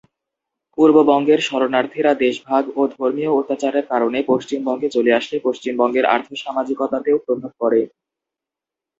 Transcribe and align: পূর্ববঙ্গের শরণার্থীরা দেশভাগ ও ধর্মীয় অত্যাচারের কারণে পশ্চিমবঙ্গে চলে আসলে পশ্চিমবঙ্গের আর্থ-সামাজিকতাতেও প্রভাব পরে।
পূর্ববঙ্গের 0.77 1.39
শরণার্থীরা 1.47 2.11
দেশভাগ 2.23 2.63
ও 2.75 2.91
ধর্মীয় 2.93 3.31
অত্যাচারের 3.31 3.85
কারণে 3.87 4.19
পশ্চিমবঙ্গে 4.31 4.87
চলে 4.95 5.11
আসলে 5.19 5.37
পশ্চিমবঙ্গের 5.39 6.05
আর্থ-সামাজিকতাতেও 6.15 7.17
প্রভাব 7.25 7.51
পরে। 7.61 7.81